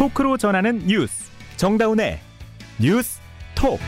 [0.00, 2.20] 토크로 전하는 뉴스 정다운의
[2.78, 3.20] 뉴스
[3.54, 3.78] 톡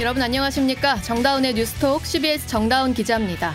[0.00, 3.52] 여러분 안녕하십니까 정다운의 뉴스톡 CBS 정다운 기자입니다.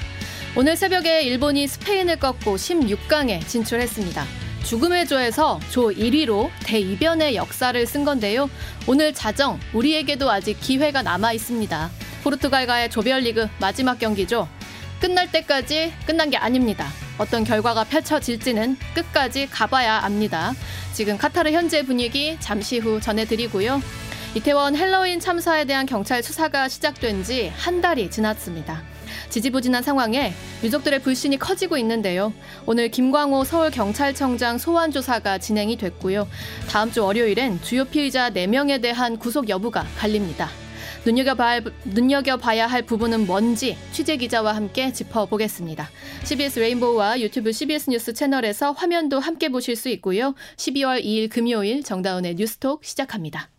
[0.56, 4.24] 오늘 새벽에 일본이 스페인을 꺾고 16강에 진출했습니다.
[4.64, 8.48] 죽음의 조에서 조 1위로 대이변의 역사를 쓴 건데요.
[8.86, 11.90] 오늘 자정 우리에게도 아직 기회가 남아 있습니다.
[12.24, 14.48] 포르투갈과의 조별리그 마지막 경기죠.
[15.00, 16.92] 끝날 때까지 끝난 게 아닙니다.
[17.22, 20.54] 어떤 결과가 펼쳐질지는 끝까지 가봐야 압니다.
[20.92, 23.80] 지금 카타르 현재 분위기 잠시 후 전해드리고요.
[24.34, 28.82] 이태원 헬로윈 참사에 대한 경찰 수사가 시작된 지 한 달이 지났습니다.
[29.30, 32.34] 지지부진한 상황에 유족들의 불신이 커지고 있는데요.
[32.66, 36.28] 오늘 김광호 서울경찰청장 소환 조사가 진행이 됐고요.
[36.70, 40.50] 다음 주 월요일엔 주요 피의자 4명에 대한 구속 여부가 갈립니다.
[41.06, 45.90] 눈여겨봐야, 눈여겨봐야 할 부분은 뭔지 취재 기자와 함께 짚어보겠습니다.
[46.24, 50.36] CBS 레인보우와 유튜브 CBS 뉴스 채널에서 화면도 함께 보실 수 있고요.
[50.58, 53.51] 12월 2일 금요일 정다운의 뉴스톡 시작합니다.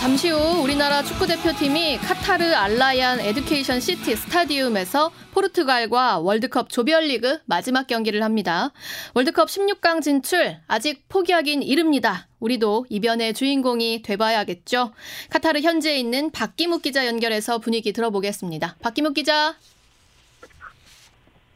[0.00, 8.22] 잠시 후 우리나라 축구 대표팀이 카타르 알라얀 에듀케이션 시티 스타디움에서 포르투갈과 월드컵 조별리그 마지막 경기를
[8.22, 8.70] 합니다.
[9.14, 12.28] 월드컵 16강 진출 아직 포기하긴 이릅니다.
[12.40, 14.94] 우리도 이변의 주인공이 돼봐야겠죠.
[15.28, 18.76] 카타르 현지에 있는 박기묵 기자 연결해서 분위기 들어보겠습니다.
[18.80, 19.54] 박기묵 기자.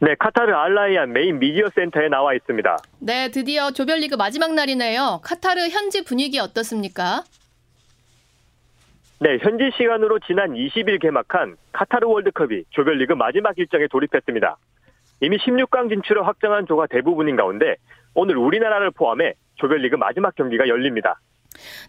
[0.01, 2.77] 네, 카타르 알라얀 메인 미디어 센터에 나와 있습니다.
[2.99, 5.21] 네, 드디어 조별리그 마지막 날이네요.
[5.23, 7.25] 카타르 현지 분위기 어떻습니까?
[9.25, 14.59] 네, 현지 시간으로 지난 20일 개막한 카타르 월드컵이 조별리그 마지막 일정에 돌입했습니다.
[15.23, 17.77] 이미 16강 진출을 확정한 조가 대부분인 가운데
[18.13, 21.23] 오늘 우리나라를 포함해 조별리그 마지막 경기가 열립니다.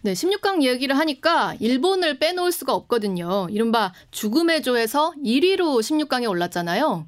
[0.02, 3.48] 네, 16강 얘기를 하니까 일본을 빼놓을 수가 없거든요.
[3.50, 7.04] 이른바 죽음의 조에서 1위로 16강에 올랐잖아요.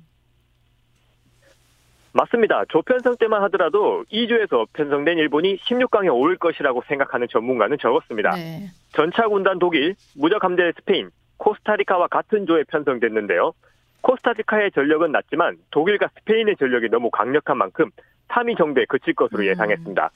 [2.13, 2.65] 맞습니다.
[2.69, 8.31] 조 편성 때만 하더라도 2조에서 편성된 일본이 16강에 오를 것이라고 생각하는 전문가는 적었습니다.
[8.33, 8.69] 네.
[8.93, 13.53] 전차 군단 독일, 무적 함대 스페인, 코스타리카와 같은 조에 편성됐는데요.
[14.01, 17.91] 코스타리카의 전력은 낮지만 독일과 스페인의 전력이 너무 강력한 만큼
[18.29, 19.47] 3위 정도에 그칠 것으로 음.
[19.47, 20.11] 예상했습니다.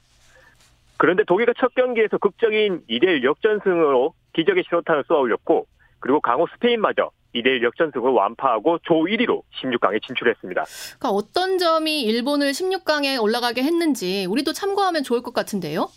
[0.96, 5.66] 그런데 독일과 첫 경기에서 극적인 2대1 역전승으로 기적의 시로탄을 쏘아 올렸고
[5.98, 10.64] 그리고 강호 스페인마저 2대1 역전승을 완파하고 조 1위로 16강에 진출했습니다.
[10.98, 15.88] 그러니까 어떤 점이 일본을 16강에 올라가게 했는지 우리도 참고하면 좋을 것 같은데요?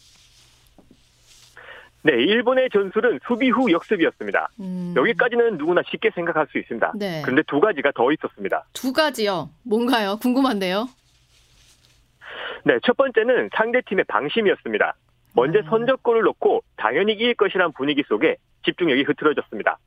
[2.03, 4.49] 네, 일본의 전술은 수비 후 역습이었습니다.
[4.59, 4.93] 음.
[4.95, 6.93] 여기까지는 누구나 쉽게 생각할 수 있습니다.
[6.95, 7.23] 네.
[7.23, 8.63] 그런데 두 가지가 더 있었습니다.
[8.73, 9.49] 두 가지요?
[9.63, 10.17] 뭔가요?
[10.21, 10.87] 궁금한데요.
[12.63, 14.95] 네, 첫 번째는 상대팀의 방심이었습니다.
[15.33, 15.65] 먼저 음.
[15.67, 19.79] 선적골을 넣고 당연히 이길 것이란 분위기 속에 집중력이 흐트러졌습니다.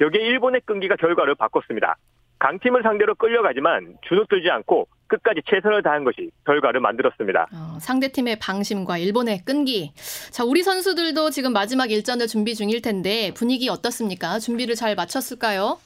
[0.00, 1.96] 여기에 일본의 끈기가 결과를 바꿨습니다.
[2.38, 7.48] 강팀을 상대로 끌려가지만 주눅들지 않고 끝까지 최선을 다한 것이 결과를 만들었습니다.
[7.52, 9.92] 어, 상대팀의 방심과 일본의 끈기.
[10.30, 14.38] 자, 우리 선수들도 지금 마지막 일전을 준비 중일 텐데 분위기 어떻습니까?
[14.38, 15.78] 준비를 잘 마쳤을까요?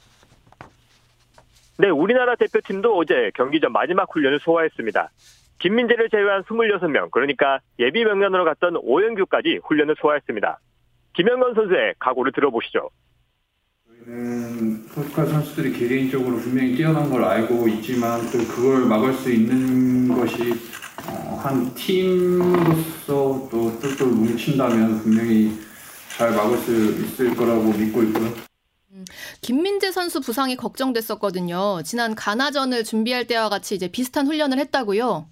[1.79, 5.11] 네, 우리나라 대표팀도 어제 경기 전 마지막 훈련을 소화했습니다.
[5.59, 10.59] 김민재를 제외한 26명, 그러니까 예비 명단으로 갔던 오영규까지 훈련을 소화했습니다.
[11.15, 12.91] 김영건 선수의 각오를 들어보시죠.
[14.09, 20.53] 음, 포스카 선수들이 개개인적으로 분명히 뛰어난 걸 알고 있지만 또 그걸 막을 수 있는 것이
[21.09, 25.53] 어, 한 팀으로서 또 똘똘 뭉친다면 분명히
[26.17, 28.27] 잘 막을 수 있을 거라고 믿고 있고요.
[28.91, 29.05] 음,
[29.41, 31.83] 김민재 선수 부상이 걱정됐었거든요.
[31.85, 35.27] 지난 가나전을 준비할 때와 같이 이제 비슷한 훈련을 했다고요.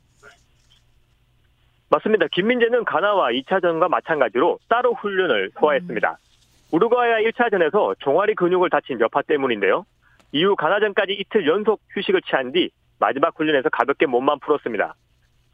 [1.88, 2.28] 맞습니다.
[2.30, 6.08] 김민재는 가나와 2차전과 마찬가지로 따로 훈련을 소화했습니다.
[6.08, 6.29] 음.
[6.72, 9.84] 우루과이와 1차전에서 종아리 근육을 다친 여파 때문인데요.
[10.32, 14.94] 이후 가나전까지 이틀 연속 휴식을 취한 뒤 마지막 훈련에서 가볍게 몸만 풀었습니다.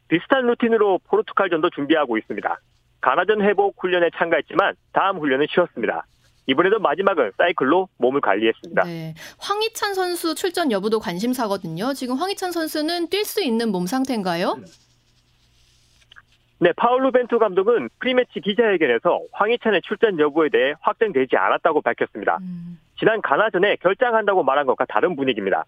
[0.07, 2.59] 비슷한 루틴으로 포르투갈전도 준비하고 있습니다.
[3.01, 6.05] 가나전 회복 훈련에 참가했지만 다음 훈련은 쉬었습니다.
[6.47, 8.83] 이번에도 마지막은 사이클로 몸을 관리했습니다.
[8.83, 9.13] 네.
[9.39, 11.93] 황희찬 선수 출전 여부도 관심사거든요.
[11.93, 14.55] 지금 황희찬 선수는 뛸 수 있는 몸 상태인가요?
[14.57, 14.65] 음.
[16.59, 22.37] 네, 파울루 벤투 감독은 pre-match 기자회견에서 황희찬의 출전 여부에 대해 확정되지 않았다고 밝혔습니다.
[22.41, 22.79] 음.
[22.97, 25.65] 지난 가나전에 결장한다고 말한 것과 다른 분위기입니다.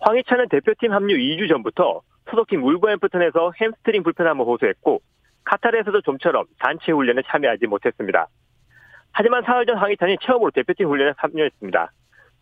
[0.00, 5.00] 황희찬은 대표팀 합류 2주 전부터 소속팀 울버햄프턴에서 햄스트링 불편함을 호소했고
[5.44, 8.28] 카타르에서도 좀처럼 단체 훈련에 참여하지 못했습니다.
[9.10, 11.90] 하지만 사흘 전 황희찬이 처음으로 대표팀 훈련에 참여했습니다.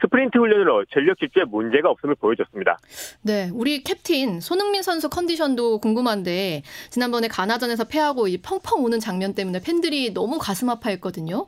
[0.01, 2.79] 스프린트 훈련으로 전력 질주에 문제가 없음을 보여줬습니다.
[3.23, 9.61] 네, 우리 캡틴 손흥민 선수 컨디션도 궁금한데 지난번에 가나전에서 패하고 이 펑펑 우는 장면 때문에
[9.65, 11.47] 팬들이 너무 가슴 아파했거든요.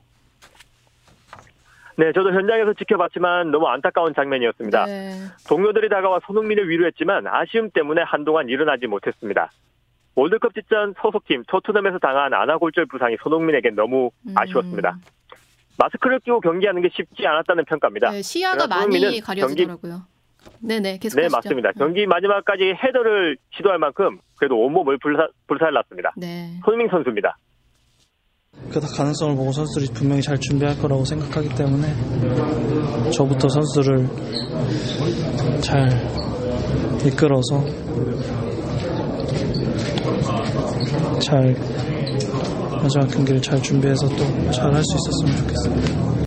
[1.96, 4.86] 네, 저도 현장에서 지켜봤지만 너무 안타까운 장면이었습니다.
[4.86, 5.12] 네.
[5.46, 9.50] 동료들이 다가와 손흥민을 위로했지만 아쉬움 때문에 한동안 일어나지 못했습니다.
[10.14, 14.34] 월드컵 직전 소속팀 토트넘에서 당한 아나골절 부상이 손흥민에게 너무 음.
[14.36, 14.96] 아쉬웠습니다.
[15.78, 18.10] 마스크를 끼고 경기하는 게 쉽지 않았다는 평가입니다.
[18.10, 19.92] 네, 시야가 많이 가려지더라고요.
[19.92, 20.12] 경기...
[20.60, 21.70] 네네, 계속 네, 맞습니다.
[21.70, 21.78] 네.
[21.78, 26.12] 경기 마지막까지 헤더를 시도할 만큼 그래도 온몸을 불사, 불살랐습니다.
[26.16, 26.60] 네.
[26.64, 27.36] 손흥민 선수입니다.
[28.70, 31.88] 그 가능성을 보고 선수들이 분명히 잘 준비할 거라고 생각하기 때문에
[33.10, 34.06] 저부터 선수를
[35.62, 35.88] 잘
[37.06, 37.64] 이끌어서
[41.20, 41.54] 잘
[42.82, 44.16] 마지막 경기를 잘 준비해서 또
[44.52, 46.22] 잘 할 수 있었으면 좋겠습니다.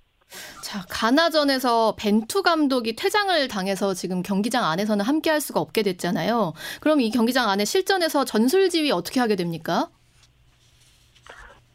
[0.63, 6.53] 자, 가나전에서 벤투 감독이 퇴장을 당해서 지금 경기장 안에서는 함께 할 수가 없게 됐잖아요.
[6.81, 9.89] 그럼 이 경기장 안에 실전에서 전술 지휘 어떻게 하게 됩니까?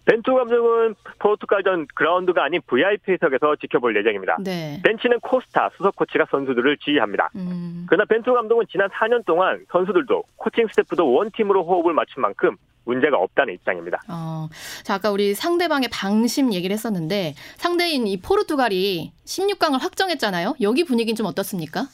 [0.06, 4.38] 벤투 감독은 포르투갈전 그라운드가 아닌 VIP석에서 지켜볼 예정입니다.
[4.40, 4.80] 네.
[4.84, 7.30] 벤치는 코스타 수석 코치가 선수들을 지휘합니다.
[7.36, 7.86] 음.
[7.88, 13.18] 그러나 벤투 감독은 지난 4년 동안 선수들도 코칭 스태프도 one team으로 호흡을 맞춘 만큼 문제가
[13.18, 14.00] 없다는 입장입니다.
[14.08, 14.48] 어,
[14.82, 20.54] 자, 아까 우리 상대방의 방심 얘기를 했었는데 상대인 이 포르투갈이 16강을 확정했잖아요.
[20.62, 21.84] 여기 분위기는 좀 어떻습니까?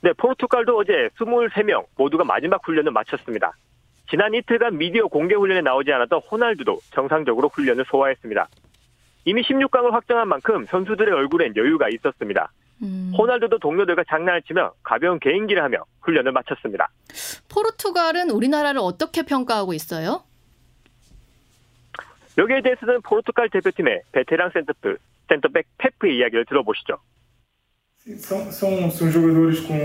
[0.00, 3.52] 네, 포르투갈도 어제 23명 모두가 마지막 훈련을 마쳤습니다.
[4.10, 8.48] 지난 이틀간 미디어 공개 훈련에 나오지 않았던 호날두도 정상적으로 훈련을 소화했습니다.
[9.24, 12.52] 이미 16강을 확정한 만큼 선수들의 얼굴엔 여유가 있었습니다.
[12.82, 13.12] 음.
[13.16, 16.90] 호날두도 동료들과 장난을 치며 가벼운 개인기를 하며 훈련을 마쳤습니다.
[17.48, 20.22] 포르투갈은 우리나라를 어떻게 평가하고 있어요?
[22.36, 24.50] 여기에 대해서는 포르투갈 대표팀의 베테랑
[25.28, 26.98] 센터백, 페프의 이야기를 들어보시죠.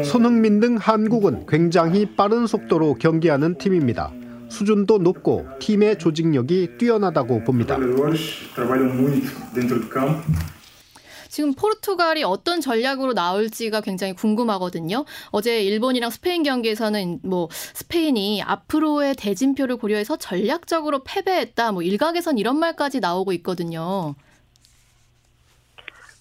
[0.04, 4.12] 손흥민 등 한국은 굉장히 빠른 속도로 경기하는 팀입니다.
[4.50, 7.78] 수준도 높고 팀의 조직력이 뛰어나다고 봅니다.
[11.30, 15.06] 지금 포르투갈이 어떤 전략으로 나올지가 굉장히 궁금하거든요.
[15.30, 21.72] 어제 일본이랑 스페인 경기에서는 뭐 스페인이 앞으로의 대진표를 고려해서 전략적으로 패배했다.
[21.72, 24.16] 뭐 일각에선 이런 말까지 나오고 있거든요.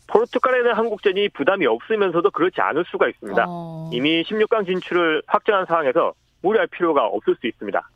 [0.08, 3.44] 포르투갈에 대한 한국전이 부담이 없으면서도 그렇지 않을 수가 있습니다.
[3.46, 3.90] 어...
[3.92, 7.88] 이미 16강 진출을 확정한 상황에서 무리할 필요가 없을 수 있습니다.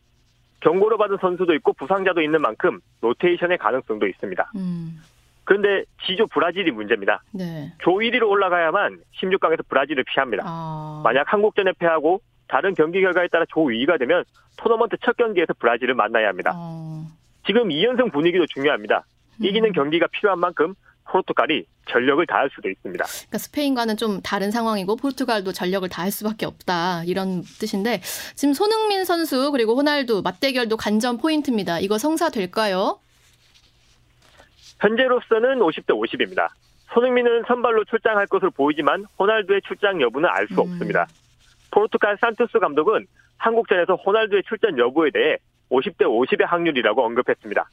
[0.60, 4.52] 경고를 받은 선수도 있고 부상자도 있는 만큼 로테이션의 가능성도 있습니다.
[4.56, 5.00] 음.
[5.44, 7.22] 그런데 지조 브라질이 문제입니다.
[7.32, 7.72] 네.
[7.82, 10.44] 조 1위로 올라가야만 16강에서 브라질을 피합니다.
[10.46, 11.00] 아...
[11.02, 14.24] 만약 한국전에 패하고 다른 경기 결과에 따라 조 2위가 되면
[14.58, 16.52] 토너먼트 첫 경기에서 브라질을 만나야 합니다.
[16.54, 17.06] 어...
[17.46, 19.04] 지금 2연승 분위기도 중요합니다.
[19.40, 19.72] 이기는 음...
[19.72, 20.74] 경기가 필요한 만큼
[21.08, 23.04] 포르투갈이 전력을 다할 수도 있습니다.
[23.04, 28.00] 그러니까 스페인과는 좀 다른 상황이고 포르투갈도 전력을 다할 수밖에 없다 이런 뜻인데
[28.34, 31.80] 지금 손흥민 선수 그리고 호날두 맞대결도 간전 포인트입니다.
[31.80, 32.98] 이거 성사될까요?
[34.80, 36.48] 현재로서는 50대 50입니다.
[36.92, 40.58] 손흥민은 선발로 출장할 것으로 보이지만 호날두의 출장 여부는 알수 음.
[40.58, 41.06] 없습니다.
[41.70, 43.06] 포르투갈 산토스 감독은
[43.38, 45.36] 한국전에서 호날두의 출전 여부에 대해
[45.70, 47.64] 50대 50의 확률이라고 언급했습니다.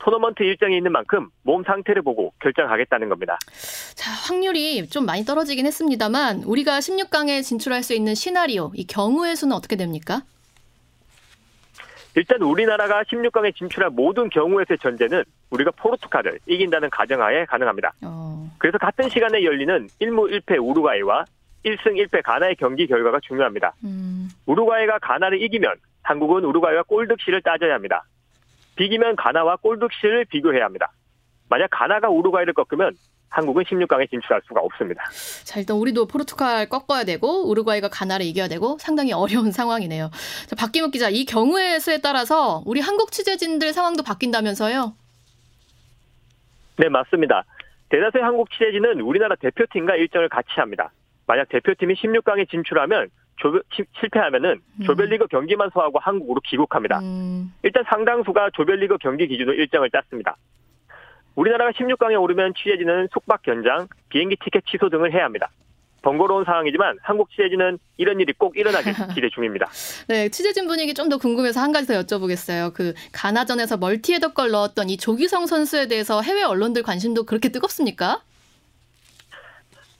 [0.00, 3.38] 토너먼트 일정이 있는 만큼 몸 상태를 보고 결정하겠다는 겁니다.
[3.94, 9.54] 자, 확률이 좀 많이 떨어지긴 했습니다만 우리가 16강에 진출할 수 있는 시나리오, 이 경우의 수는
[9.54, 10.22] 어떻게 됩니까?
[12.16, 17.92] 일단 우리나라가 16강에 진출할 모든 경우에서의 전제는 우리가 포르투갈을 이긴다는 가정하에 가능합니다.
[18.02, 18.50] 어.
[18.58, 21.24] 그래서 같은 시간에 열리는 1무 1패 우루과이와
[21.64, 23.74] 1승 1패 가나의 경기 결과가 중요합니다.
[23.84, 24.28] 음.
[24.46, 28.04] 우루과이가 가나를 이기면 한국은 우루과이와 골득실을 따져야 합니다.
[28.80, 30.90] 비기면 가나와 골득실을 비교해야 합니다.
[31.50, 32.94] 만약 가나가 우루과이를 꺾으면
[33.28, 35.04] 한국은 16강에 진출할 수가 없습니다.
[35.44, 40.10] 자, 일단 우리도 포르투갈 꺾어야 되고 우루과이가 가나를 이겨야 되고 상당히 어려운 상황이네요.
[40.46, 44.94] 자, 박기묵 기자, 이 경우의 수에 따라서 우리 한국 취재진들 상황도 바뀐다면서요?
[46.78, 47.44] 네, 맞습니다.
[47.90, 50.90] 대다수의 한국 취재진은 우리나라 대표팀과 일정을 같이 합니다.
[51.26, 53.10] 만약 대표팀이 16강에 진출하면
[53.40, 53.60] 조,
[54.00, 54.84] 실패하면은 음.
[54.84, 57.00] 조별리그 경기만 소화하고 한국으로 귀국합니다.
[57.00, 57.52] 음.
[57.62, 60.36] 일단 상당수가 조별리그 경기 기준으로 일정을 짰습니다.
[61.34, 65.48] 우리나라가 16강에 오르면 취재진은 숙박 견장, 비행기 티켓 취소 등을 해야 합니다.
[66.02, 69.66] 번거로운 상황이지만 한국 취재진은 이런 일이 꼭 일어나길 기대 중입니다.
[70.08, 72.72] 네, 취재진 분위기 좀 더 궁금해서 한 가지 더 여쭤보겠어요.
[72.72, 78.22] 그 가나전에서 멀티헤더걸 넣었던 이 조기성 선수에 대해서 해외 언론들 관심도 그렇게 뜨겁습니까?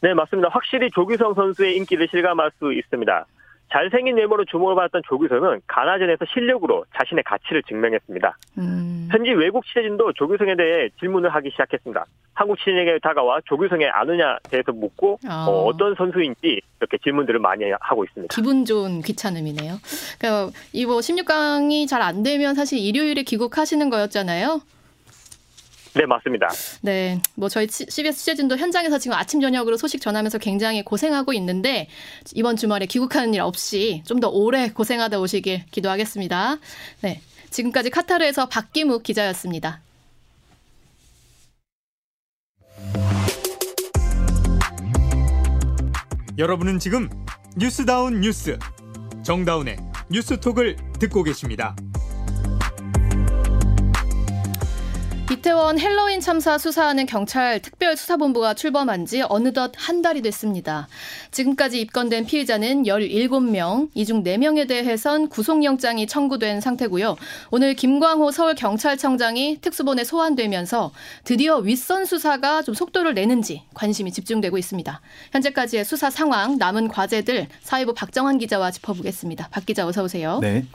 [0.02, 0.48] 네, 맞습니다.
[0.50, 3.26] 확실히 조규성 선수의 인기를 실감할 수 있습니다.
[3.72, 8.36] 잘생긴 외모로 주목을 받았던 조규성은 가나전에서 실력으로 자신의 가치를 증명했습니다.
[8.58, 9.08] 음.
[9.12, 12.04] 현지 외국 취재진도 조규성에 대해 질문을 하기 시작했습니다.
[12.34, 15.46] 한국 취재진에게 다가와 조규성의 아느냐 대해서 묻고 아.
[15.48, 18.34] 어, 떤 선수인지 이렇게 질문들을 많이 하고 있습니다.
[18.34, 19.74] 기분 좋은 귀찮음이네요.
[20.18, 24.62] 그러니까 이뭐 16강이 잘 안 되면 사실 일요일에 귀국하시는 거였잖아요.
[25.94, 26.48] 네, 맞습니다.
[26.82, 31.88] 네, 뭐 저희 CBS 취재진도 현장에서 지금 아침 저녁으로 소식 전하면서 굉장히 고생하고 있는데
[32.34, 36.58] 이번 주말에 귀국하는 일 없이 좀 더 오래 고생하다 오시길 기도하겠습니다.
[37.00, 39.80] 네, 지금까지 카타르에서 박기묵 기자였습니다.
[46.38, 47.08] 여러분은 지금
[47.56, 48.58] 뉴스다운 뉴스
[49.22, 49.76] 정다운의
[50.10, 51.74] 뉴스톡을 듣고 계십니다.
[55.30, 60.88] 이태원 헬로윈 참사 수사하는 경찰 특별수사본부가 출범한 지 어느덧 한 달이 됐습니다.
[61.30, 67.16] 지금까지 입건된 피의자는 17명, 이 중 4명에 대해선 구속영장이 청구된 상태고요.
[67.52, 70.90] 오늘 김광호 서울경찰청장이 특수본에 소환되면서
[71.22, 75.00] 드디어 윗선 수사가 좀 속도를 내는지 관심이 집중되고 있습니다.
[75.30, 79.46] 현재까지의 수사 상황, 남은 과제들 사회부 박정환 기자와 짚어보겠습니다.
[79.52, 80.40] 박 기자 어서 오세요.
[80.42, 80.66] 네.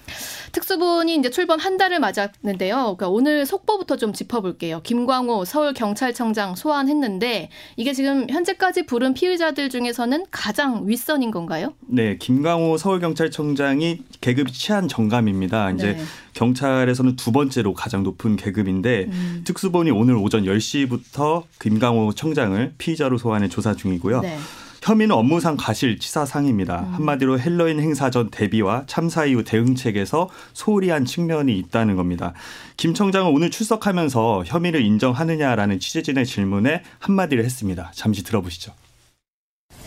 [0.54, 2.76] 특수본이 이제 출범 한 달을 맞았는데요.
[2.96, 4.45] 그러니까 오늘 속보부터 좀 짚어볼게요.
[4.46, 4.80] 볼게요.
[4.84, 11.74] 김광호 서울경찰청장 소환했는데 이게 지금 현재까지 부른 피의자들 중에서는 가장 윗선인 건가요?
[11.88, 15.72] 네, 김광호 서울경찰청장이 계급이 치안 정감입니다.
[15.72, 16.04] 이제 네.
[16.34, 19.42] 경찰에서는 두 번째로 가장 높은 계급인데 음.
[19.46, 24.22] 특수본이 오늘 오전 10시부터 김광호 청장을 피의자로 소환해 조사 중이고요.
[24.22, 24.38] 네.
[24.86, 26.82] 혐의는 업무상 과실치사상입니다.
[26.82, 26.94] 음.
[26.94, 32.34] 한마디로 핼러윈 행사 전 대비와 참사 이후 대응책에서 소홀히 한 측면이 있다는 겁니다.
[32.78, 37.92] 김 청장은 오늘 출석하면서 혐의를 인정하느냐라는 취재진의 질문에 한마디를 했습니다.
[37.96, 38.74] 잠시 들어보시죠.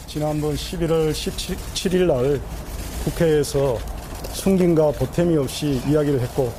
[0.09, 2.41] 지난번 11월 17일 날
[3.05, 3.79] 국회에서
[4.33, 6.53] 숨김과 보탬이 없이 이야기를 했고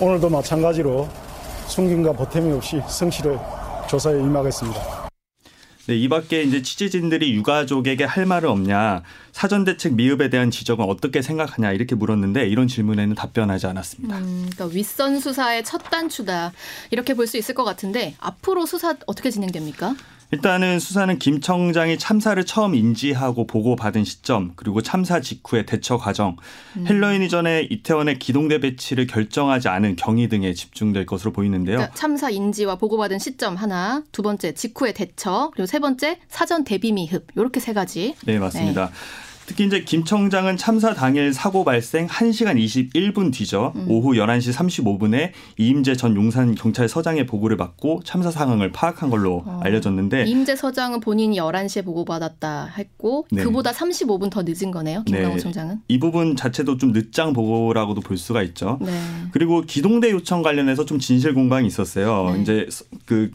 [0.00, 1.06] 오늘도 마찬가지로
[1.66, 3.38] 숨김과 보탬이 없이 성실을
[3.86, 5.01] 조사에 임하겠습니다.
[5.86, 11.22] 네, 이 밖에 이제 취재진들이 유가족에게 할 말은 없냐, 사전 대책 미흡에 대한 지적은 어떻게
[11.22, 14.16] 생각하냐 이렇게 물었는데 이런 질문에는 답변하지 않았습니다.
[14.18, 16.52] 음, 그러니까 윗선 수사의 첫 단추다
[16.92, 19.96] 이렇게 볼 수 있을 것 같은데 앞으로 수사 어떻게 진행됩니까?
[20.32, 26.36] 일단은 수사는 김 청장이 참사를 처음 인지하고 보고받은 시점 그리고 참사 직후의 대처 과정
[26.78, 26.86] 음.
[26.88, 31.76] 핼러윈 이전에 이태원의 기동대 배치를 결정하지 않은 경위 등에 집중될 것으로 보이는데요.
[31.76, 36.92] 그러니까 참사 인지와 보고받은 시점 하나, 두 번째 직후의 대처, 그리고 세 번째 사전 대비
[36.92, 38.14] 미흡 이렇게 세 가지.
[38.24, 38.86] 네 맞습니다.
[38.86, 38.92] 네.
[39.52, 43.74] 특히 이제 김 청장은 참사 당일 사고 발생 1시간 21분 뒤죠.
[43.76, 43.84] 음.
[43.86, 49.60] 오후 11시 35분에 이임재 전 용산 경찰서장의 보고를 받고 참사 상황을 파악한 걸로 어.
[49.62, 53.42] 알려졌는데 이임재 서장은 본인이 11시에 보고받았다 했고 네.
[53.42, 55.02] 그보다 35분 더 늦은 거네요.
[55.04, 55.40] 김광호 네.
[55.40, 55.82] 청장은.
[55.86, 58.78] 이 부분 자체도 좀 늦장 보고라고도 볼 수가 있죠.
[58.80, 58.90] 네.
[59.32, 62.32] 그리고 기동대 요청 관련해서 좀 진실 공방이 있었어요.
[62.36, 62.40] 네.
[62.40, 62.68] 이제
[63.04, 63.30] 그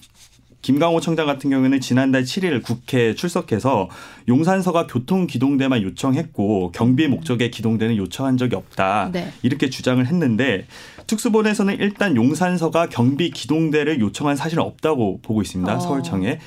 [0.67, 3.87] 김강호 청장 같은 경우에는 지난달 7일 국회에 출석해서
[4.27, 9.11] 용산서가 교통 기동대만 요청했고 경비 목적의 기동대는 요청한 적이 없다.
[9.13, 9.31] 네.
[9.43, 10.65] 이렇게 주장을 했는데
[11.07, 15.73] 특수본에서는 일단 용산서가 경비 기동대를 요청한 사실은 없다고 보고 있습니다.
[15.73, 15.79] 어.
[15.79, 16.39] 서울청에.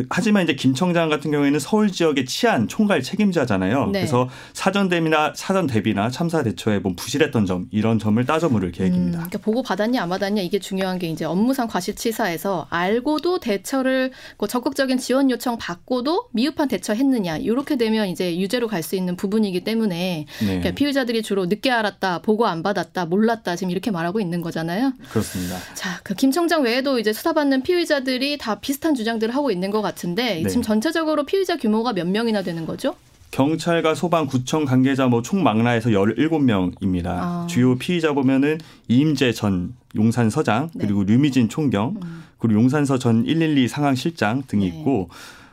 [0.00, 3.86] 그, 하지만 이제 김 청장 같은 경우에는 서울 지역의 치안 총괄 책임자잖아요.
[3.86, 4.00] 네.
[4.00, 9.18] 그래서 사전 대비나 사전 대비나 참사 대처에 뭐 부실했던 점 이런 점을 따져 물을 계획입니다.
[9.18, 14.48] 음, 그러니까 보고 받았냐 안 받았냐 이게 중요한 게 이제 업무상 과실치사에서 알고도 대처를 뭐
[14.48, 20.24] 적극적인 지원 요청 받고도 미흡한 대처했느냐 이렇게 되면 이제 유죄로 갈 수 있는 부분이기 때문에
[20.40, 20.46] 네.
[20.46, 24.94] 그러니까 피의자들이 주로 늦게 알았다, 보고 안 받았다, 몰랐다 지금 이렇게 말하고 있는 거잖아요.
[25.10, 25.58] 그렇습니다.
[25.74, 29.89] 자, 그 김 청장 외에도 이제 수사받는 피의자들이 다 비슷한 주장들을 하고 있는 것 같
[30.04, 30.48] 은데 네.
[30.48, 32.94] 지금 전체적으로 피의자 규모가 몇 명이나 되는 거죠?
[33.30, 37.06] 경찰과 소방, 구청 관계자 뭐 총 망라해서 17명입니다.
[37.06, 37.46] 아.
[37.48, 40.84] 주요 피의자 보면은 이임재 전 용산 서장 네.
[40.86, 42.24] 그리고 류미진 총경 음.
[42.38, 44.76] 그리고 용산서 전 112 상황 실장 등이 네.
[44.78, 45.10] 있고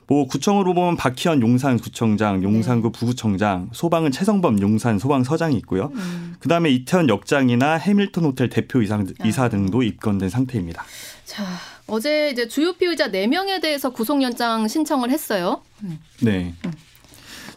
[0.09, 2.97] 뭐 구청으로 보면 박희연 용산구청장, 용산구 네.
[2.97, 5.91] 부구청장, 소방은 최성범 용산 소방서장이 있고요.
[5.95, 6.35] 음.
[6.39, 9.49] 그다음에 이태원 역장이나 해밀턴 호텔 대표 이상, 이사 아.
[9.49, 10.85] 등도 입건된 상태입니다.
[11.25, 11.43] 자,
[11.87, 15.61] 어제 이제 주요 피의자 4명에 대해서 구속영장 신청을 했어요.
[15.83, 15.99] 음.
[16.21, 16.53] 네.
[16.65, 16.71] 음.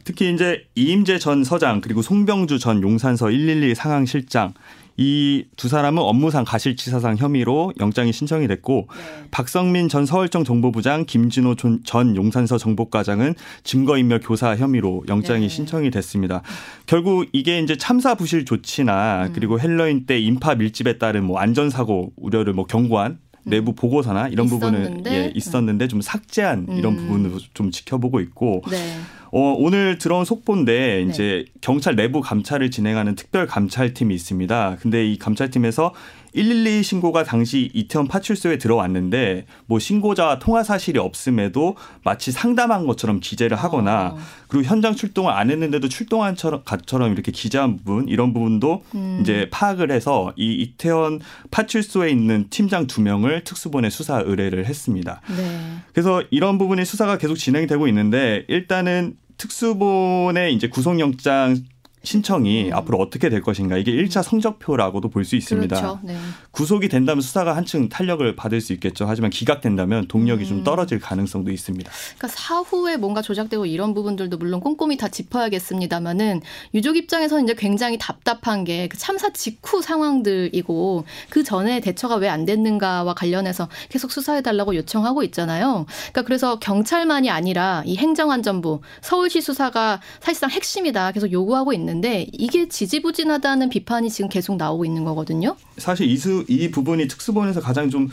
[0.04, 4.54] 특히 이제 이임재 전 서장 그리고 송병주 전 용산서 112 상황실장
[4.96, 9.26] 이 두 사람은 업무상 가실치사상 혐의로 영장이 신청이 됐고 네.
[9.30, 13.34] 박성민 전 서울청 정보부장 김진호 전 용산서 정보과장은
[13.64, 15.48] 증거인멸 교사 혐의로 영장이 네.
[15.48, 16.42] 신청이 됐습니다.
[16.86, 19.32] 결국 이게 이제 참사 부실 조치나 음.
[19.34, 24.46] 그리고 헬로윈 때 인파 밀집에 따른 뭐 안전사고 우려를 뭐 경고한 내부 보고서나 이런?
[24.46, 27.06] 부분은 예, 있었는데 좀 삭제한 이런 음.
[27.06, 28.96] 부분을 좀 지켜보고 있고 네.
[29.32, 31.02] 어, 오늘 들어온 속보인데 네.
[31.02, 34.76] 이제 경찰 내부 감찰을 진행하는 특별 감찰팀이 있습니다.
[34.80, 35.94] 근데 이 감찰팀에서
[36.34, 43.56] 112 신고가 당시 이태원 파출소에 들어왔는데 뭐 신고자와 통화 사실이 없음에도 마치 상담한 것처럼 기재를
[43.56, 44.18] 하거나 어.
[44.48, 49.18] 그리고 현장 출동을 안 했는데도 출동한 것처럼 이렇게 기재한 부분 이런 부분도 음.
[49.20, 51.20] 이제 파악을 해서 이 이태원
[51.50, 55.20] 파출소에 있는 팀장 두 명을 특수본에 수사 의뢰를 했습니다.
[55.36, 55.76] 네.
[55.92, 61.56] 그래서 이런 부분이 수사가 계속 진행되고 있는데 일단은 특수본의 이제 구속영장
[62.02, 62.74] 신청이 음.
[62.74, 65.76] 앞으로 어떻게 될 것인가 이게 1차 성적표라고도 볼 수 있습니다.
[65.76, 65.98] 그렇죠.
[66.02, 66.16] 네.
[66.50, 69.04] 구속이 된다면 수사가 한층 탄력을 받을 수 있겠죠.
[69.06, 70.48] 하지만 기각된다면 동력이 음.
[70.48, 71.90] 좀 떨어질 가능성도 있습니다.
[72.16, 76.40] 그러니까 사후에 뭔가 조작되고 이런 부분들도 물론 꼼꼼히 다 짚어야겠습니다만은
[76.74, 82.44] 유족 입장에서는 이제 굉장히 답답한 게 그 참사 직후 상황들이고 그 전에 대처가 왜 안
[82.44, 85.84] 됐는가와 관련해서 계속 수사해 달라고 요청하고 있잖아요.
[86.12, 91.10] 그러니까 그래서 경찰만이 아니라 이 행정안전부, 서울시 수사가 사실상 핵심이다.
[91.10, 95.56] 계속 요구하고 있는 있는데 이게 지지부진하다는 비판이 지금 계속 나오고 있는 거거든요.
[95.76, 98.08] 사실 이 수 이 부분이 특수본에서 가장 좀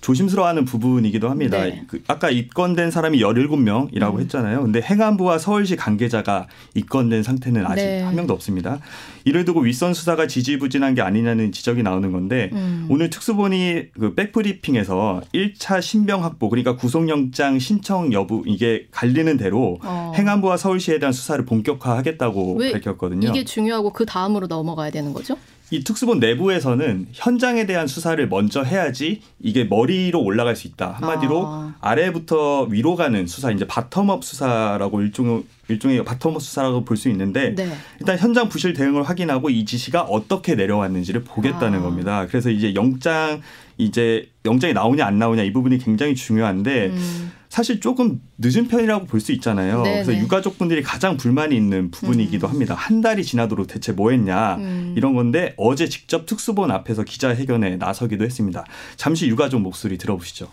[0.00, 1.62] 조심스러워하는 부분이기도 합니다.
[1.62, 1.84] 네.
[1.86, 4.20] 그 아까 입건된 사람이 17명이라고 음.
[4.20, 4.62] 했잖아요.
[4.62, 8.00] 근데 행안부와 서울시 관계자가 입건된 상태는 아직 네.
[8.02, 8.80] 한 명도 없습니다.
[9.24, 12.86] 이를 두고 윗선 수사가 지지부진한 게 아니냐는 지적이 나오는 건데 음.
[12.88, 20.12] 오늘 특수본이 그 백브리핑에서 1차 신병 확보 그러니까 구속영장 신청 여부 이게 갈리는 대로 어.
[20.16, 23.28] 행안부와 서울시에 대한 수사를 본격화하겠다고 밝혔거든요.
[23.28, 25.36] 이게 중요하고 그 다음으로 넘어가야 되는 거죠?
[25.70, 30.96] 이 특수본 내부에서는 현장에 대한 수사를 먼저 해야지 이게 머리로 올라갈 수 있다.
[30.98, 31.46] 한마디로
[31.80, 37.72] 아래부터 위로 가는 수사, 이제 bottom-up 수사라고 일종 일종의 bottom-up 수사라고 볼 수 있는데 네.
[38.00, 41.82] 일단 현장 부실 대응을 확인하고 이 지시가 어떻게 내려왔는지를 보겠다는 아.
[41.82, 42.26] 겁니다.
[42.26, 43.40] 그래서 이제 영장
[43.78, 47.29] 이제 영장이 나오냐 안 나오냐 이 부분이 굉장히 중요한데 음.
[47.50, 49.82] 사실 조금 늦은 편이라고 볼 수 있잖아요.
[49.82, 49.92] 네네.
[49.96, 50.18] 그래서 네.
[50.18, 52.50] 유가족분들이 가장 불만이 있는 부분이기도 음.
[52.52, 52.74] 합니다.
[52.74, 54.94] 한 달이 지나도록 대체 뭐 했냐 음.
[54.96, 58.64] 이런 건데 어제 직접 특수본 앞에서 기자회견에 나서기도 했습니다.
[58.96, 60.48] 잠시 유가족 목소리 들어보시죠.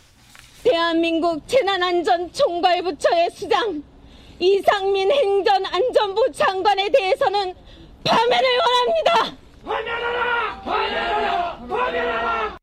[0.63, 3.83] 대한민국 재난안전총괄부처의 수장
[4.39, 7.53] 이상민 행전안전부 장관에 대해서는
[8.03, 9.37] 파면을 원합니다.
[9.63, 10.61] 파면하라!
[10.61, 11.67] 파면하라!
[11.67, 12.57] 파면하라!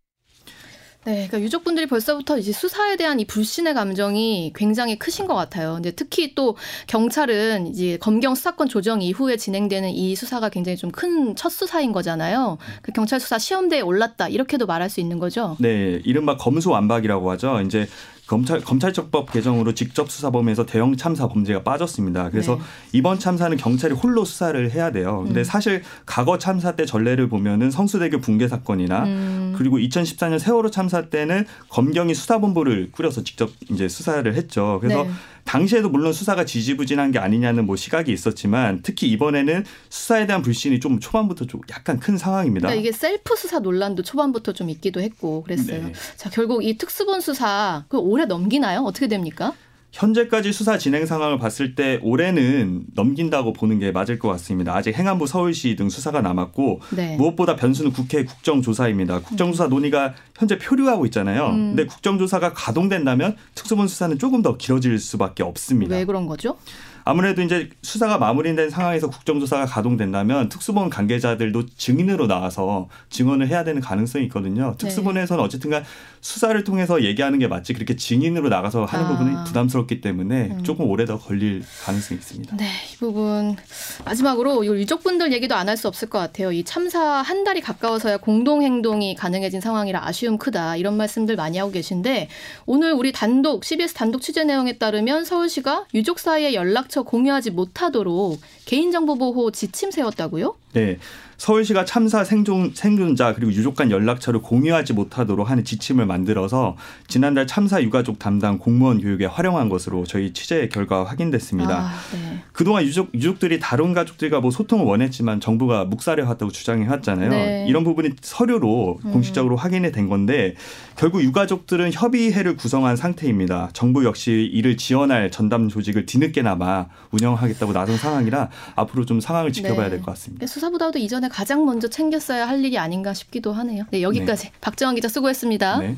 [1.04, 5.74] 네, 그러니까 유족분들이 벌써부터 이제 수사에 대한 이 불신의 감정이 굉장히 크신 것 같아요.
[5.74, 11.34] 근데 특히 또 경찰은 이제 검경 수사권 조정 이후에 진행되는 이 수사가 굉장히 좀 큰
[11.36, 12.58] 첫 수사인 거잖아요.
[12.82, 15.56] 그 경찰 수사 시험대에 올랐다 이렇게도 말할 수 있는 거죠.
[15.58, 17.60] 네, 이른바 검수완박이라고 하죠.
[17.60, 17.86] 이제
[18.26, 22.30] 검찰 검찰적법 개정으로 직접 수사 범위에서 대형 참사 범죄가 빠졌습니다.
[22.30, 22.60] 그래서 네.
[22.92, 25.24] 이번 참사는 경찰이 홀로 수사를 해야 돼요.
[25.26, 25.44] 근데 음.
[25.44, 29.43] 사실 과거 참사 때 전례를 보면은 성수대교 붕괴 사건이나 음.
[29.56, 34.78] 그리고 2014년 세월호 참사 때는 검경이 수사본부를 꾸려서 직접 이제 수사를 했죠.
[34.80, 35.10] 그래서 네.
[35.44, 41.00] 당시에도 물론 수사가 지지부진한 게 아니냐는 뭐 시각이 있었지만 특히 이번에는 수사에 대한 불신이 좀
[41.00, 42.68] 초반부터 좀 약간 큰 상황입니다.
[42.68, 45.84] 그러니까 이게 셀프 수사 논란도 초반부터 좀 있기도 했고 그랬어요.
[45.84, 45.92] 네.
[46.16, 48.80] 자 결국 이 특수본 수사 그 올해 넘기나요?
[48.80, 49.52] 어떻게 됩니까?
[49.94, 54.74] 현재까지 수사 진행 상황을 봤을 때 올해는 넘긴다고 보는 게 맞을 것 같습니다.
[54.74, 57.16] 아직 행안부 서울시 등 수사가 남았고 네.
[57.16, 59.20] 무엇보다 변수는 국회 국정조사입니다.
[59.20, 61.46] 국정조사 논의가 현재 표류하고 있잖아요.
[61.46, 61.76] 음.
[61.76, 65.94] 근데 국정조사가 가동된다면 특수본 수사는 조금 더 길어질 수밖에 없습니다.
[65.94, 66.56] 왜 그런 거죠?
[67.04, 74.24] 아무래도 이제 수사가 마무리된 상황에서 국정조사가 가동된다면 특수본 관계자들도 증인으로 나와서 증언을 해야 되는 가능성이
[74.26, 74.70] 있거든요.
[74.72, 74.78] 네.
[74.78, 75.84] 특수본에서는 어쨌든간
[76.22, 79.08] 수사를 통해서 얘기하는 게 맞지 그렇게 증인으로 나가서 하는 아.
[79.10, 80.62] 부분이 부담스럽기 때문에 음.
[80.64, 82.56] 조금 오래 더 걸릴 가능성이 있습니다.
[82.56, 82.64] 네,
[82.94, 83.56] 이 부분
[84.04, 86.52] 마지막으로 유족분들 얘기도 안 할 수 없을 것 같아요.
[86.52, 91.72] 이 참사 한 달이 가까워서야 공동 행동이 가능해진 상황이라 아쉬움 크다 이런 말씀들 많이 하고
[91.72, 92.28] 계신데
[92.66, 99.16] 오늘 우리 단독 CBS 단독 취재 내용에 따르면 서울시가 유족 사이에 연락 공유하지 못하도록 개인정보
[99.16, 100.54] 보호 지침 세웠다고요?
[100.72, 100.98] 네.
[101.36, 106.76] 서울시가 참사 생존, 생존자 그리고 유족 간 연락처를 공유하지 못하도록 하는 지침을 만들어서
[107.08, 111.86] 지난달 참사 유가족 담당 공무원 교육에 활용한 것으로 저희 취재 결과 확인됐습니다.
[111.86, 112.42] 아, 네.
[112.52, 117.30] 그동안 유족, 유족들이 다른 가족들과 뭐 소통을 원했지만 정부가 묵살해왔다고 주장해왔잖아요.
[117.30, 117.66] 네.
[117.68, 119.12] 이런 부분이 서류로 음.
[119.12, 120.54] 공식적으로 확인이 된 건데
[120.96, 123.70] 결국 유가족들은 협의회를 구성한 상태입니다.
[123.72, 129.90] 정부 역시 이를 지원할 전담 조직을 뒤늦게나마 운영하겠다고 나선 상황이라 앞으로 좀 상황을 지켜봐야 네.
[129.90, 130.46] 될것 같습니다.
[130.46, 133.84] 수사보다도 이전에 가장 먼저 챙겼어야 할 일이 아닌가 싶기도 하네요.
[133.90, 134.52] 네, 여기까지 네.
[134.60, 135.78] 박정원 기자 수고했습니다.
[135.78, 135.96] 네.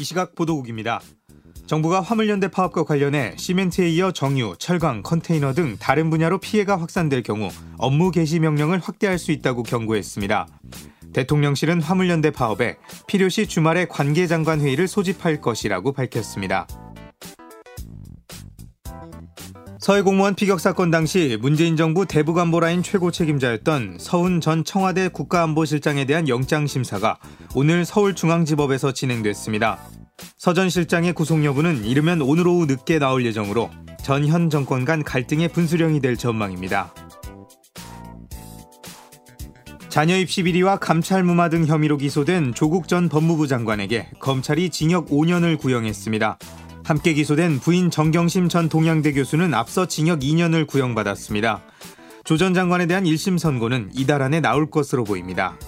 [0.00, 1.00] 이 시각 보도국입니다.
[1.66, 7.50] 정부가 화물연대 파업과 관련해 시멘트에 이어 정유, 철강, 컨테이너 등 다른 분야로 피해가 확산될 경우
[7.76, 10.46] 업무 개시 명령을 확대할 수 있다고 경고했습니다.
[11.12, 16.66] 대통령실은 화물연대 파업에 필요시 주말에 관계장관 회의를 소집할 것이라고 밝혔습니다.
[19.78, 26.28] 서해 공무원 피격 사건 당시 문재인 정부 대북안보라인 최고 책임자였던 서훈 전 청와대 국가안보실장에 대한
[26.28, 27.18] 영장 심사가
[27.54, 29.78] 오늘 서울중앙지법에서 진행됐습니다.
[30.36, 33.70] 서 전 실장의 구속 여부는 이르면 오늘 오후 늦게 나올 예정으로
[34.02, 36.92] 전 현 정권 간 갈등의 분수령이 될 전망입니다.
[39.88, 45.58] 자녀 입시 비리와 감찰 무마 등 혐의로 기소된 조국 전 법무부 장관에게 검찰이 징역 5년을
[45.58, 46.38] 구형했습니다.
[46.88, 51.62] 함께 기소된 부인 정경심 전 동양대 교수는 앞서 징역 2년을 구형받았습니다.
[52.24, 55.58] 조 전 장관에 대한 1심 선고는 이달 안에 나올 것으로 보입니다.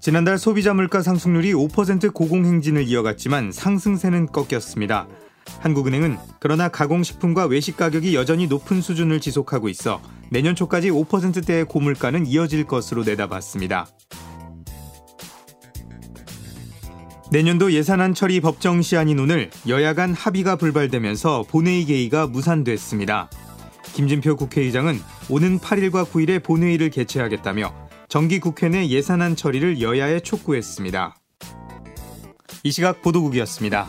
[0.00, 5.08] 지난달 소비자 물가 상승률이 5% 고공행진을 이어갔지만 상승세는 꺾였습니다.
[5.60, 10.00] 한국은행은 그러나 가공식품과 외식 가격이 여전히 높은 수준을 지속하고 있어
[10.30, 13.88] 내년 초까지 5%대의 고물가는 이어질 것으로 내다봤습니다.
[17.34, 23.28] 내년도 예산안 처리 법정 시한인 오늘 여야 간 합의가 불발되면서 본회의 개의가 무산됐습니다.
[23.92, 27.74] 김진표 국회의장은 오는 8일과 9일에 본회의를 개최하겠다며
[28.06, 31.16] 정기 국회 내 예산안 처리를 여야에 촉구했습니다.
[32.62, 33.88] 이 시각 보도국이었습니다.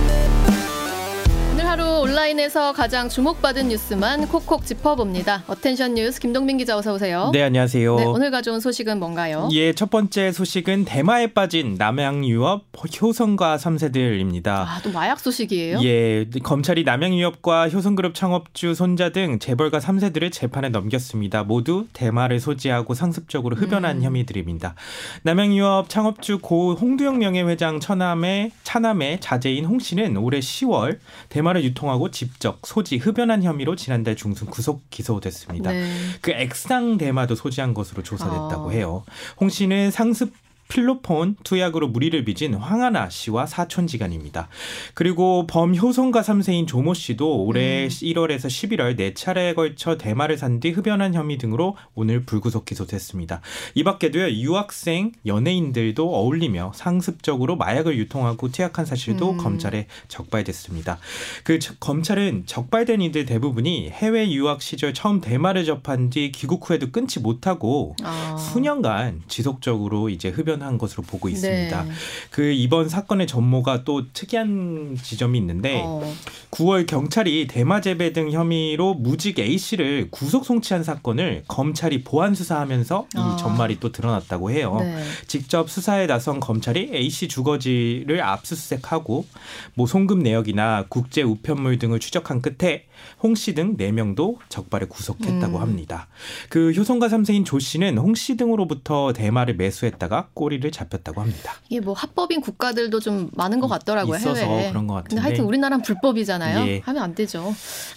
[1.71, 5.45] 하루 온라인에서 가장 주목받은 뉴스만 콕콕 짚어봅니다.
[5.47, 7.29] attention news 김동민 기자 어서 오세요.
[7.31, 7.95] 네, 안녕하세요.
[7.95, 9.47] 네, 오늘 가져온 소식은 뭔가요?
[9.53, 12.65] 예, 첫 번째 소식은 대마에 빠진 남양 유업
[13.01, 14.47] 효성가 3세들입니다.
[14.47, 15.79] 아, 또 마약 소식이에요?
[15.81, 21.45] 예, 검찰이 남양 유업과 효성그룹 창업주 손자 등 재벌가 3세들을 재판에 넘겼습니다.
[21.45, 24.03] 모두 대마를 소지하고 상습적으로 흡연한 음.
[24.03, 24.75] 혐의들입니다.
[25.23, 30.97] 남양 유업 창업주 고 홍두영 명예회장 처남의 차남의 자제인 홍 씨는 올해 10월
[31.29, 35.71] 대마 대마를 유통하고 직접 소지 흡연한 혐의로 지난달 중순 구속 기소됐습니다.
[35.71, 35.91] 네.
[36.21, 38.71] 그 액상 대마도 소지한 것으로 조사됐다고 아.
[38.71, 39.03] 해요.
[39.39, 40.33] 홍 씨는 상습
[40.71, 44.47] 필로폰 투약으로 무리를 빚은 황하나 씨와 사촌지간입니다.
[44.93, 47.87] 그리고 범효성가 3세인 조모 씨도 올해 음.
[47.89, 53.41] 1월에서 11월 4차례에 걸쳐 대마를 산 뒤 흡연한 혐의 등으로 오늘 불구속 기소됐습니다.
[53.73, 59.37] 이 밖에도요, 유학생, 연예인들도 어울리며 상습적으로 마약을 유통하고 투약한 사실도 음.
[59.37, 60.99] 검찰에 적발됐습니다.
[61.43, 67.19] 그 검찰은 적발된 이들 대부분이 해외 유학 시절 처음 대마를 접한 뒤 귀국 후에도 끊지
[67.19, 68.37] 못하고 아.
[68.37, 71.83] 수년간 지속적으로 이제 흡연 발견한 것으로 보고 있습니다.
[71.83, 71.91] 네.
[72.29, 76.13] 그 이번 사건의 전모가 또 특이한 지점이 있는데 어.
[76.51, 83.07] 9월 경찰이 대마 재배 등 혐의로 무직 A 씨를 구속 송치한 사건을 검찰이 보안 수사하면서
[83.15, 83.35] 이 아.
[83.39, 84.77] 전말이 또 드러났다고 해요.
[84.79, 85.03] 네.
[85.27, 89.25] 직접 수사에 나선 검찰이 A 씨 주거지를 압수수색하고
[89.73, 92.85] 뭐 송금 내역이나 국제 우편물 등을 추적한 끝에
[93.23, 95.61] 홍 씨 등 4명도 적발에 구속했다고 음.
[95.61, 96.07] 합니다.
[96.49, 101.53] 그 효성가 3세인 조 씨는 홍 씨 등으로부터 대마를 매수했다가 꼬리 를 잡혔다고 합니다.
[101.69, 104.17] 이게 뭐 합법인 국가들도 좀 많은 것 같더라고요.
[104.17, 104.69] 있어서 해외에.
[104.69, 105.09] 그런 것 같은데.
[105.15, 106.67] 근데 하여튼 우리나라는 불법이잖아요.
[106.67, 106.79] 예.
[106.83, 107.43] 하면 안 되죠.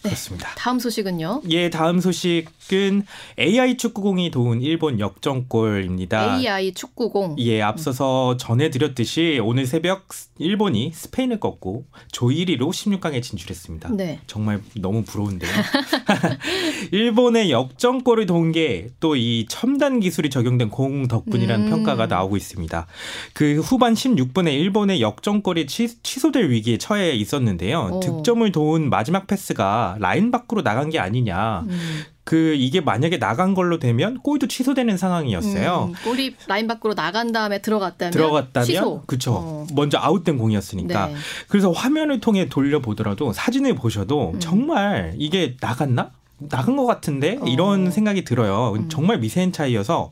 [0.02, 0.10] 네.
[0.10, 0.50] 그렇습니다.
[0.56, 1.42] 다음 소식은요?
[1.50, 3.04] 예, 다음 소식은
[3.38, 6.38] AI 축구공이 도운 일본 역전골입니다.
[6.38, 7.36] AI 축구공.
[7.40, 10.06] 예, 앞서서 전해드렸듯이 오늘 새벽
[10.38, 13.90] 일본이 스페인을 꺾고 조 1위로 16강에 진출했습니다.
[13.92, 14.20] 네.
[14.26, 15.50] 정말 너무 부러운데요.
[16.92, 21.70] 일본의 역전골을 도운 게 또 이 첨단 기술이 적용된 공 덕분이라는 음.
[21.70, 22.86] 평가가 나오고 있습니다.
[23.32, 27.90] 그 후반 16분에 일본의 역전골이 취, 소될 위기에 처해 있었는데요.
[27.92, 28.00] 오.
[28.00, 31.64] 득점을 도운 마지막 패스가 라인 밖으로 나간 게 아니냐.
[31.68, 32.04] 음.
[32.24, 35.90] 그 이게 만약에 나간 걸로 되면 골도 취소되는 상황이었어요.
[35.90, 39.02] 음, 골이 라인 밖으로 나간 다음에 들어갔다면 들어갔다면 취소.
[39.02, 39.34] 그렇죠.
[39.34, 39.66] 어.
[39.74, 41.08] 먼저 아웃된 공이었으니까.
[41.08, 41.14] 네.
[41.48, 44.40] 그래서 화면을 통해 돌려보더라도 사진을 보셔도 음.
[44.40, 46.12] 정말 이게 나갔나?
[46.38, 47.44] 나간 것 같은데 어.
[47.46, 48.72] 이런 생각이 들어요.
[48.76, 48.88] 음.
[48.88, 50.10] 정말 미세한 차이여서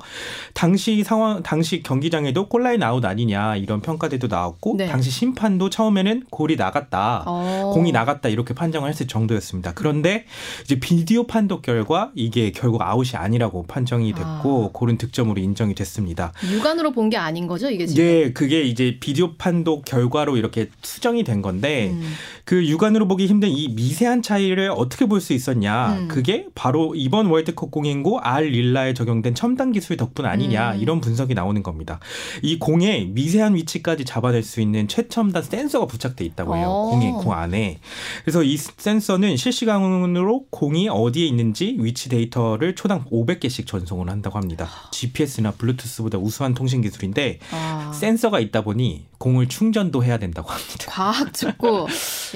[0.54, 4.86] 당시 상황 당시 경기장에도 골라인 아웃 아니냐 이런 평가들도 나왔고 네.
[4.86, 7.70] 당시 심판도 처음에는 골이 나갔다 어.
[7.74, 9.72] 공이 나갔다 이렇게 판정을 했을 정도였습니다.
[9.74, 10.24] 그런데
[10.64, 14.70] 이제 비디오 판독 결과 이게 결국 아웃이 아니라고 판정이 됐고 아.
[14.72, 16.32] 골은 득점으로 인정이 됐습니다.
[16.50, 18.02] 육안으로 본 게 아닌 거죠 이게 지금?
[18.02, 22.14] 네, 그게 이제 비디오 판독 결과로 이렇게 수정이 된 건데 음.
[22.44, 25.92] 그 육안으로 보기 힘든 이 미세한 차이를 어떻게 볼 수 있었냐?
[25.94, 26.08] 음.
[26.12, 30.80] 그게 바로 이번 월드컵 공인고 알 릴라에 적용된 첨단 기술 덕분 아니냐 음.
[30.80, 32.00] 이런 분석이 나오는 겁니다.
[32.42, 36.68] 이 공의 미세한 위치까지 잡아낼 수 있는 최첨단 센서가 부착돼 있다고 해요.
[36.68, 36.90] 오.
[36.90, 37.78] 공의 공 안에.
[38.24, 44.68] 그래서 이 센서는 실시간으로 공이 어디에 있는지 위치 데이터를 초당 500개씩 전송을 한다고 합니다.
[44.90, 47.92] GPS나 블루투스보다 우수한 통신 기술인데 아.
[47.94, 50.86] 센서가 있다 보니 공을 충전도 해야 된다고 합니다.
[50.88, 51.86] 과학 죽고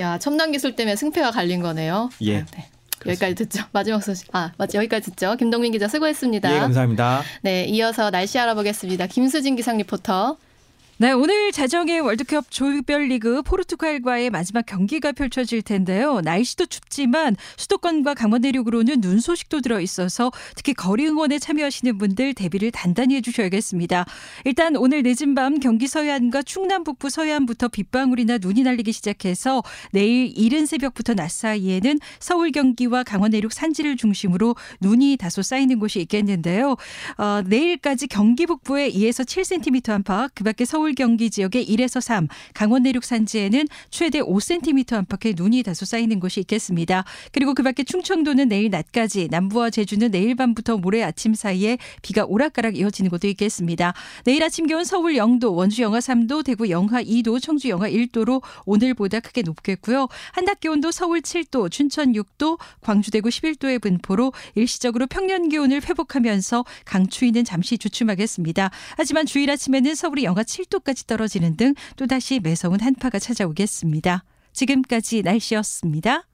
[0.00, 2.10] 야 첨단 기술 때문에 승패가 갈린 거네요.
[2.22, 2.38] 예.
[2.38, 2.70] 아, 네.
[3.09, 3.64] 여기까지 듣죠.
[3.73, 4.29] 마지막 소식.
[4.33, 5.37] 아, 맞 여기까지 듣죠.
[5.37, 6.55] 김동민 기자 수고했습니다.
[6.55, 7.23] 예, 감사합니다.
[7.42, 9.07] 네, 이어서 날씨 알아보겠습니다.
[9.07, 10.37] 김수진 기상 리포터.
[10.98, 16.22] 네, 오늘 자정에 월드컵 조별리그 포르투갈과의 마지막 경기가 펼쳐질 텐데요.
[16.22, 22.70] 날씨도 춥지만 수도권과 강원 내륙으로는 눈 소식도 들어 있어서 특히 거리 응원에 참여하시는 분들 대비를
[22.70, 24.06] 단단히 해주셔야겠습니다.
[24.46, 30.64] 일단 오늘 늦은 밤 경기 서해안과 충남 북부 서해안부터 빗방울이나 눈이 날리기 시작해서 내일 이른
[30.64, 36.76] 새벽부터 낮 사이에는 서울 경기와 강원 내륙 산지를 중심으로 눈이 다소 쌓이는 곳이 있겠는데요.
[37.18, 42.85] 어, 내일까지 경기 북부에 2에서 7cm 안팎, 그밖에 서울 서울 경기 지역에 1에서 3, 강원
[42.85, 47.05] 내륙 산지에는 최대 5cm 안팎의 눈이 다소 쌓이는 곳이 있겠습니다.
[47.33, 52.77] 그리고 그 밖에 충청도는 내일 낮까지, 남부와 제주는 내일 밤부터 모레 아침 사이에 비가 오락가락
[52.77, 53.94] 이어지는 곳도 있겠습니다.
[54.22, 59.18] 내일 아침 기온 서울 0도, 원주 영하 3도, 대구 영하 2도, 청주 영하 1도로 오늘보다
[59.18, 60.07] 크게 높겠고요.
[60.35, 67.42] 한낮 기온도 서울 7도, 춘천 6도, 광주 대구 11도의 분포로 일시적으로 평년 기온을 회복하면서 강추위는
[67.42, 68.70] 잠시 주춤하겠습니다.
[68.96, 74.24] 하지만 주일 아침에는 서울이 영하 7도 10도까지 떨어지는 등 또다시 매서운 한파가 찾아오겠습니다.
[74.52, 76.26] 지금까지 날씨였습니다.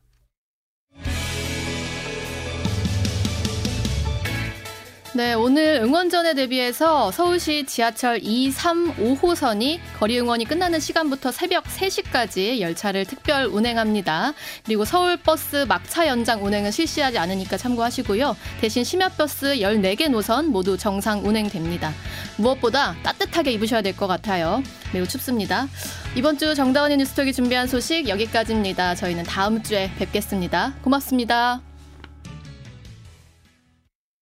[5.14, 12.60] 네, 오늘 응원전에 대비해서 서울시 지하철 2, 3, 5호선이 거리 응원이 끝나는 시간부터 새벽 3시까지
[12.60, 14.32] 열차를 특별 운행합니다.
[14.64, 18.34] 그리고 서울버스 막차 연장 운행은 실시하지 않으니까 참고하시고요.
[18.62, 21.92] 대신 심야버스 14개 노선 모두 정상 운행됩니다.
[22.38, 24.62] 무엇보다 따뜻하게 입으셔야 될 것 같아요.
[24.94, 25.68] 매우 춥습니다.
[26.16, 28.94] 이번 주 정다운의 뉴스톡이 준비한 소식 여기까지입니다.
[28.94, 30.72] 저희는 다음 주에 뵙겠습니다.
[30.82, 31.71] 고맙습니다.